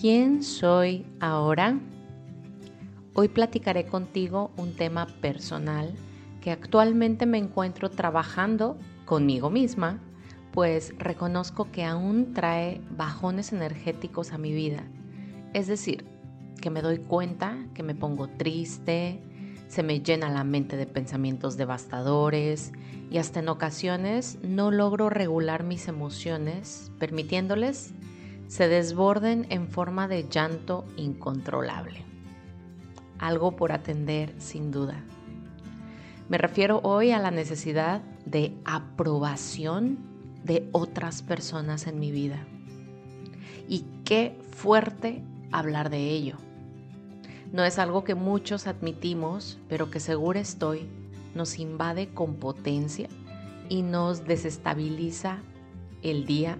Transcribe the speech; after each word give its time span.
¿Quién 0.00 0.42
soy 0.42 1.04
ahora? 1.20 1.78
Hoy 3.12 3.28
platicaré 3.28 3.84
contigo 3.84 4.50
un 4.56 4.72
tema 4.72 5.06
personal 5.20 5.92
que 6.40 6.50
actualmente 6.50 7.26
me 7.26 7.36
encuentro 7.36 7.90
trabajando 7.90 8.78
conmigo 9.04 9.50
misma, 9.50 10.00
pues 10.52 10.94
reconozco 10.98 11.70
que 11.70 11.84
aún 11.84 12.32
trae 12.32 12.80
bajones 12.96 13.52
energéticos 13.52 14.32
a 14.32 14.38
mi 14.38 14.54
vida. 14.54 14.84
Es 15.52 15.66
decir, 15.66 16.06
que 16.62 16.70
me 16.70 16.80
doy 16.80 16.96
cuenta 17.00 17.58
que 17.74 17.82
me 17.82 17.94
pongo 17.94 18.26
triste, 18.26 19.20
se 19.68 19.82
me 19.82 20.00
llena 20.00 20.30
la 20.30 20.44
mente 20.44 20.78
de 20.78 20.86
pensamientos 20.86 21.58
devastadores 21.58 22.72
y 23.10 23.18
hasta 23.18 23.40
en 23.40 23.50
ocasiones 23.50 24.38
no 24.42 24.70
logro 24.70 25.10
regular 25.10 25.62
mis 25.62 25.88
emociones, 25.88 26.90
permitiéndoles 26.98 27.92
se 28.50 28.66
desborden 28.66 29.46
en 29.50 29.68
forma 29.68 30.08
de 30.08 30.28
llanto 30.28 30.84
incontrolable. 30.96 32.02
Algo 33.20 33.54
por 33.54 33.70
atender 33.70 34.34
sin 34.38 34.72
duda. 34.72 35.04
Me 36.28 36.36
refiero 36.36 36.80
hoy 36.82 37.12
a 37.12 37.20
la 37.20 37.30
necesidad 37.30 38.02
de 38.26 38.52
aprobación 38.64 39.98
de 40.42 40.68
otras 40.72 41.22
personas 41.22 41.86
en 41.86 42.00
mi 42.00 42.10
vida. 42.10 42.44
Y 43.68 43.84
qué 44.04 44.36
fuerte 44.50 45.22
hablar 45.52 45.88
de 45.88 46.10
ello. 46.10 46.36
No 47.52 47.62
es 47.62 47.78
algo 47.78 48.02
que 48.02 48.16
muchos 48.16 48.66
admitimos, 48.66 49.60
pero 49.68 49.92
que 49.92 50.00
seguro 50.00 50.40
estoy 50.40 50.88
nos 51.36 51.60
invade 51.60 52.08
con 52.08 52.34
potencia 52.34 53.08
y 53.68 53.82
nos 53.82 54.26
desestabiliza 54.26 55.38
el 56.02 56.26
día 56.26 56.58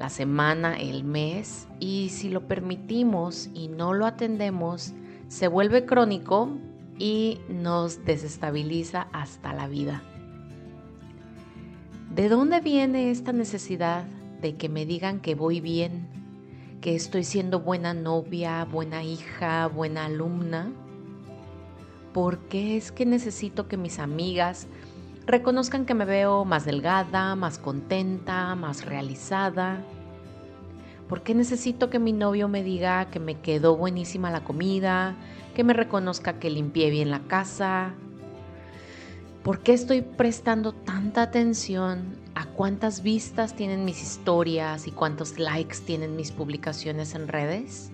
la 0.00 0.08
semana, 0.08 0.80
el 0.80 1.04
mes, 1.04 1.68
y 1.78 2.08
si 2.08 2.30
lo 2.30 2.48
permitimos 2.48 3.50
y 3.52 3.68
no 3.68 3.92
lo 3.92 4.06
atendemos, 4.06 4.94
se 5.28 5.46
vuelve 5.46 5.84
crónico 5.84 6.48
y 6.98 7.38
nos 7.50 8.02
desestabiliza 8.06 9.08
hasta 9.12 9.52
la 9.52 9.68
vida. 9.68 10.02
¿De 12.14 12.30
dónde 12.30 12.60
viene 12.60 13.10
esta 13.10 13.34
necesidad 13.34 14.04
de 14.40 14.56
que 14.56 14.70
me 14.70 14.86
digan 14.86 15.20
que 15.20 15.34
voy 15.34 15.60
bien, 15.60 16.08
que 16.80 16.96
estoy 16.96 17.22
siendo 17.22 17.60
buena 17.60 17.92
novia, 17.92 18.64
buena 18.64 19.04
hija, 19.04 19.66
buena 19.66 20.06
alumna? 20.06 20.72
¿Por 22.14 22.38
qué 22.48 22.78
es 22.78 22.90
que 22.90 23.04
necesito 23.04 23.68
que 23.68 23.76
mis 23.76 23.98
amigas 23.98 24.66
reconozcan 25.30 25.86
que 25.86 25.94
me 25.94 26.04
veo 26.04 26.44
más 26.44 26.64
delgada, 26.64 27.36
más 27.36 27.58
contenta, 27.58 28.54
más 28.54 28.84
realizada. 28.84 29.80
¿Por 31.08 31.22
qué 31.22 31.34
necesito 31.34 31.90
que 31.90 31.98
mi 31.98 32.12
novio 32.12 32.48
me 32.48 32.62
diga 32.62 33.10
que 33.10 33.18
me 33.18 33.40
quedó 33.40 33.76
buenísima 33.76 34.30
la 34.30 34.44
comida, 34.44 35.16
que 35.54 35.64
me 35.64 35.72
reconozca 35.72 36.38
que 36.38 36.50
limpié 36.50 36.90
bien 36.90 37.10
la 37.10 37.20
casa? 37.20 37.94
¿Por 39.42 39.60
qué 39.60 39.72
estoy 39.72 40.02
prestando 40.02 40.72
tanta 40.72 41.22
atención 41.22 42.16
a 42.34 42.46
cuántas 42.46 43.02
vistas 43.02 43.56
tienen 43.56 43.84
mis 43.84 44.02
historias 44.02 44.86
y 44.86 44.90
cuántos 44.90 45.38
likes 45.38 45.78
tienen 45.84 46.14
mis 46.14 46.30
publicaciones 46.30 47.14
en 47.14 47.26
redes? 47.26 47.90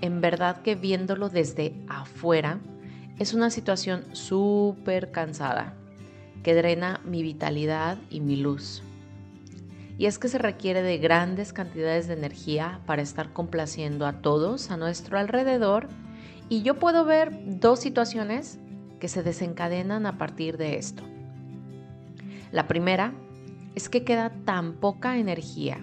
En 0.00 0.20
verdad 0.20 0.62
que 0.62 0.74
viéndolo 0.74 1.28
desde 1.28 1.74
afuera, 1.88 2.60
es 3.18 3.34
una 3.34 3.50
situación 3.50 4.04
súper 4.12 5.10
cansada 5.10 5.74
que 6.42 6.54
drena 6.54 7.00
mi 7.04 7.22
vitalidad 7.22 7.98
y 8.10 8.20
mi 8.20 8.36
luz. 8.36 8.82
Y 9.98 10.06
es 10.06 10.18
que 10.18 10.28
se 10.28 10.38
requiere 10.38 10.82
de 10.82 10.98
grandes 10.98 11.52
cantidades 11.52 12.08
de 12.08 12.14
energía 12.14 12.80
para 12.86 13.02
estar 13.02 13.32
complaciendo 13.32 14.06
a 14.06 14.14
todos 14.22 14.70
a 14.70 14.76
nuestro 14.76 15.18
alrededor 15.18 15.88
y 16.48 16.62
yo 16.62 16.78
puedo 16.78 17.04
ver 17.04 17.32
dos 17.60 17.78
situaciones 17.80 18.58
que 18.98 19.08
se 19.08 19.22
desencadenan 19.22 20.06
a 20.06 20.18
partir 20.18 20.56
de 20.56 20.76
esto. 20.76 21.02
La 22.50 22.66
primera 22.66 23.12
es 23.74 23.88
que 23.88 24.04
queda 24.04 24.30
tan 24.44 24.74
poca 24.74 25.18
energía 25.18 25.78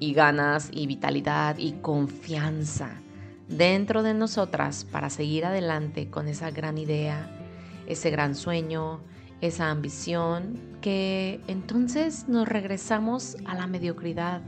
y 0.00 0.14
ganas 0.14 0.70
y 0.72 0.86
vitalidad 0.86 1.58
y 1.58 1.72
confianza 1.72 3.01
dentro 3.52 4.02
de 4.02 4.14
nosotras 4.14 4.84
para 4.84 5.10
seguir 5.10 5.44
adelante 5.44 6.08
con 6.08 6.26
esa 6.26 6.50
gran 6.50 6.78
idea, 6.78 7.28
ese 7.86 8.10
gran 8.10 8.34
sueño, 8.34 9.00
esa 9.40 9.70
ambición, 9.70 10.58
que 10.80 11.40
entonces 11.46 12.28
nos 12.28 12.48
regresamos 12.48 13.36
a 13.44 13.54
la 13.54 13.66
mediocridad, 13.66 14.40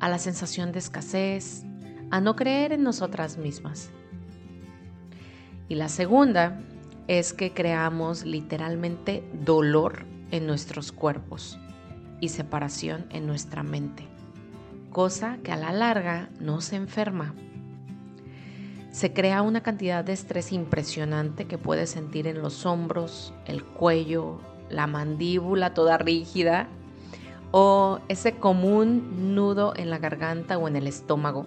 a 0.00 0.08
la 0.08 0.18
sensación 0.18 0.72
de 0.72 0.80
escasez, 0.80 1.64
a 2.10 2.20
no 2.20 2.34
creer 2.34 2.72
en 2.72 2.82
nosotras 2.82 3.38
mismas. 3.38 3.90
Y 5.68 5.76
la 5.76 5.88
segunda 5.88 6.60
es 7.06 7.32
que 7.32 7.52
creamos 7.52 8.24
literalmente 8.24 9.22
dolor 9.44 10.04
en 10.32 10.46
nuestros 10.46 10.90
cuerpos 10.90 11.58
y 12.20 12.30
separación 12.30 13.06
en 13.10 13.26
nuestra 13.26 13.62
mente, 13.62 14.08
cosa 14.90 15.38
que 15.44 15.52
a 15.52 15.56
la 15.56 15.72
larga 15.72 16.28
nos 16.40 16.72
enferma 16.72 17.34
se 18.96 19.12
crea 19.12 19.42
una 19.42 19.62
cantidad 19.62 20.02
de 20.02 20.14
estrés 20.14 20.52
impresionante 20.52 21.44
que 21.44 21.58
puedes 21.58 21.90
sentir 21.90 22.26
en 22.26 22.40
los 22.40 22.64
hombros, 22.64 23.34
el 23.44 23.62
cuello, 23.62 24.38
la 24.70 24.86
mandíbula 24.86 25.74
toda 25.74 25.98
rígida 25.98 26.66
o 27.50 27.98
ese 28.08 28.36
común 28.36 29.34
nudo 29.34 29.74
en 29.76 29.90
la 29.90 29.98
garganta 29.98 30.56
o 30.56 30.66
en 30.66 30.76
el 30.76 30.86
estómago. 30.86 31.44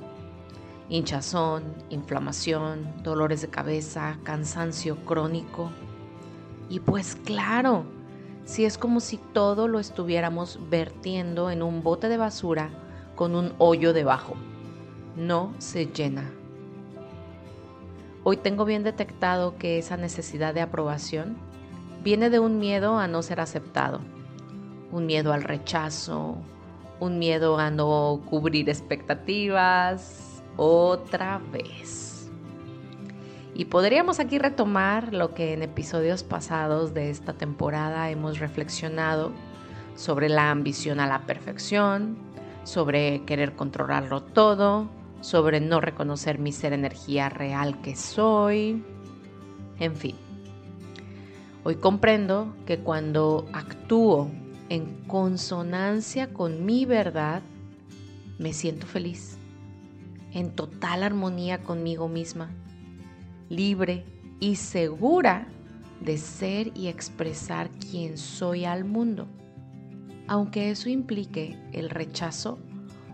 Hinchazón, 0.89 1.63
inflamación, 1.89 3.01
dolores 3.01 3.41
de 3.41 3.47
cabeza, 3.47 4.19
cansancio 4.21 4.97
crónico. 4.97 5.71
Y 6.69 6.81
pues 6.81 7.15
claro, 7.15 7.83
si 8.45 8.63
es 8.63 8.77
como 8.77 8.99
si 8.99 9.17
todo 9.17 9.67
lo 9.67 9.79
estuviéramos 9.79 10.59
vertiendo 10.69 11.49
en 11.49 11.63
un 11.63 11.81
bote 11.81 12.09
de 12.09 12.17
basura 12.17 12.69
con 13.15 13.33
un 13.33 13.55
hoyo 13.57 13.91
debajo. 13.91 14.35
No 15.15 15.55
se 15.57 15.87
llena 15.87 16.31
Hoy 18.31 18.37
tengo 18.37 18.63
bien 18.63 18.83
detectado 18.83 19.57
que 19.57 19.79
esa 19.79 19.97
necesidad 19.97 20.53
de 20.53 20.61
aprobación 20.61 21.35
viene 22.03 22.29
de 22.29 22.37
un 22.37 22.59
miedo 22.59 22.99
a 22.99 23.07
no 23.07 23.23
ser 23.23 23.39
aceptado, 23.39 24.01
un 24.91 25.07
miedo 25.07 25.33
al 25.33 25.41
rechazo, 25.41 26.37
un 26.99 27.17
miedo 27.17 27.57
a 27.57 27.71
no 27.71 28.21
cubrir 28.29 28.69
expectativas, 28.69 30.43
otra 30.57 31.41
vez. 31.51 32.29
Y 33.55 33.65
podríamos 33.65 34.19
aquí 34.19 34.37
retomar 34.37 35.11
lo 35.11 35.33
que 35.33 35.53
en 35.53 35.63
episodios 35.63 36.21
pasados 36.21 36.93
de 36.93 37.09
esta 37.09 37.33
temporada 37.33 38.11
hemos 38.11 38.37
reflexionado 38.37 39.31
sobre 39.95 40.29
la 40.29 40.51
ambición 40.51 40.99
a 40.99 41.07
la 41.07 41.25
perfección, 41.25 42.15
sobre 42.63 43.23
querer 43.25 43.55
controlarlo 43.55 44.21
todo, 44.21 44.87
sobre 45.21 45.59
no 45.59 45.81
reconocer 45.81 46.39
mi 46.39 46.51
ser 46.51 46.73
energía 46.73 47.29
real 47.29 47.81
que 47.81 47.95
soy, 47.95 48.83
en 49.79 49.95
fin. 49.95 50.15
Hoy 51.63 51.75
comprendo 51.75 52.55
que 52.65 52.79
cuando 52.79 53.45
actúo 53.53 54.31
en 54.69 55.03
consonancia 55.07 56.31
con 56.33 56.65
mi 56.65 56.85
verdad, 56.85 57.41
me 58.37 58.53
siento 58.53 58.87
feliz, 58.87 59.37
en 60.31 60.51
total 60.51 61.03
armonía 61.03 61.59
conmigo 61.63 62.07
misma, 62.07 62.51
libre 63.49 64.05
y 64.39 64.55
segura 64.55 65.47
de 65.99 66.17
ser 66.17 66.71
y 66.75 66.87
expresar 66.87 67.69
quién 67.71 68.17
soy 68.17 68.63
al 68.63 68.85
mundo, 68.85 69.27
aunque 70.27 70.71
eso 70.71 70.89
implique 70.89 71.57
el 71.73 71.89
rechazo 71.89 72.59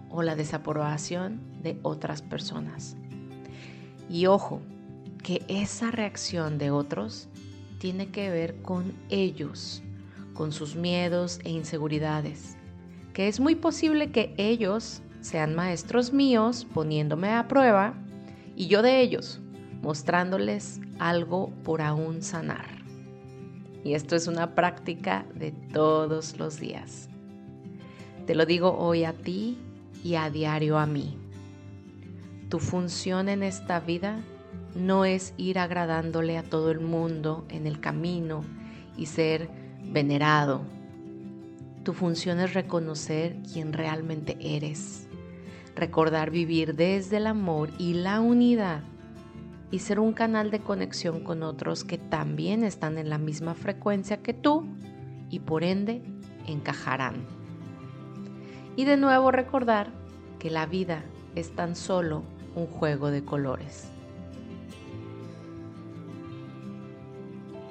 o 0.09 0.23
la 0.23 0.35
desaprobación 0.35 1.41
de 1.61 1.79
otras 1.83 2.21
personas. 2.21 2.95
Y 4.09 4.27
ojo, 4.27 4.61
que 5.23 5.43
esa 5.47 5.89
reacción 5.89 6.57
de 6.57 6.69
otros 6.71 7.27
tiene 7.79 8.07
que 8.07 8.29
ver 8.29 8.61
con 8.61 8.93
ellos, 9.09 9.81
con 10.33 10.51
sus 10.51 10.75
miedos 10.75 11.39
e 11.43 11.49
inseguridades, 11.49 12.57
que 13.13 13.27
es 13.27 13.39
muy 13.39 13.55
posible 13.55 14.11
que 14.11 14.35
ellos 14.37 15.01
sean 15.21 15.55
maestros 15.55 16.13
míos 16.13 16.67
poniéndome 16.73 17.31
a 17.31 17.47
prueba 17.47 17.95
y 18.55 18.67
yo 18.67 18.83
de 18.83 19.01
ellos, 19.01 19.41
mostrándoles 19.81 20.79
algo 20.99 21.49
por 21.63 21.81
aún 21.81 22.21
sanar. 22.21 22.67
Y 23.83 23.93
esto 23.93 24.15
es 24.15 24.27
una 24.27 24.53
práctica 24.53 25.25
de 25.33 25.51
todos 25.51 26.37
los 26.37 26.59
días. 26.59 27.09
Te 28.25 28.35
lo 28.35 28.45
digo 28.45 28.77
hoy 28.77 29.03
a 29.03 29.13
ti 29.13 29.57
y 30.05 30.13
a 30.13 30.29
diario 30.29 30.77
a 30.77 30.85
mí. 30.85 31.17
Tu 32.47 32.59
función 32.59 33.27
en 33.27 33.41
esta 33.41 33.79
vida 33.79 34.19
no 34.75 35.03
es 35.03 35.33
ir 35.35 35.57
agradándole 35.57 36.37
a 36.37 36.43
todo 36.43 36.69
el 36.69 36.79
mundo 36.79 37.43
en 37.49 37.65
el 37.65 37.79
camino 37.79 38.43
y 38.95 39.07
ser 39.07 39.49
venerado. 39.83 40.61
Tu 41.83 41.93
función 41.93 42.39
es 42.39 42.53
reconocer 42.53 43.37
quién 43.51 43.73
realmente 43.73 44.37
eres, 44.39 45.07
recordar 45.75 46.29
vivir 46.29 46.75
desde 46.75 47.17
el 47.17 47.25
amor 47.25 47.71
y 47.79 47.95
la 47.95 48.19
unidad 48.19 48.83
y 49.71 49.79
ser 49.79 49.99
un 49.99 50.13
canal 50.13 50.51
de 50.51 50.59
conexión 50.59 51.23
con 51.23 51.41
otros 51.41 51.83
que 51.83 51.97
también 51.97 52.63
están 52.63 52.99
en 52.99 53.09
la 53.09 53.17
misma 53.17 53.55
frecuencia 53.55 54.21
que 54.21 54.35
tú 54.35 54.67
y 55.31 55.39
por 55.39 55.63
ende 55.63 56.03
encajarán. 56.45 57.34
Y 58.75 58.85
de 58.85 58.97
nuevo 58.97 59.31
recordar 59.31 59.87
que 60.39 60.49
la 60.49 60.65
vida 60.65 61.03
es 61.35 61.51
tan 61.55 61.75
solo 61.75 62.23
un 62.55 62.67
juego 62.67 63.11
de 63.11 63.23
colores. 63.23 63.89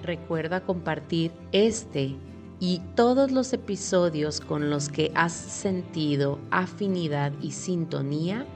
Recuerda 0.03 0.61
compartir 0.61 1.33
este 1.53 2.15
y 2.61 2.81
todos 2.95 3.31
los 3.33 3.53
episodios 3.53 4.41
con 4.41 4.71
los 4.71 4.89
que 4.89 5.11
has 5.15 5.33
sentido 5.33 6.39
afinidad 6.51 7.33
y 7.41 7.53
sintonía 7.53 8.47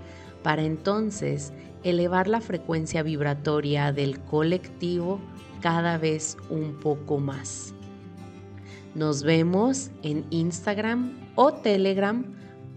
para 0.42 0.62
entonces 0.62 1.52
elevar 1.84 2.28
la 2.28 2.40
frecuencia 2.40 3.02
vibratoria 3.02 3.92
del 3.92 4.20
colectivo 4.20 5.20
cada 5.60 5.98
vez 5.98 6.36
un 6.50 6.74
poco 6.80 7.18
más. 7.18 7.74
Nos 8.94 9.22
vemos 9.22 9.90
en 10.02 10.24
Instagram 10.30 11.12
o 11.34 11.52
Telegram 11.52 12.24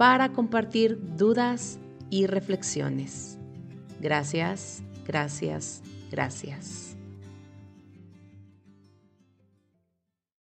para 0.02 0.30
compartir 0.30 0.98
dudas 1.16 1.78
y 2.10 2.26
reflexiones. 2.26 3.38
Gracias, 4.00 4.82
gracias, 5.06 5.84
gracias. 6.10 6.91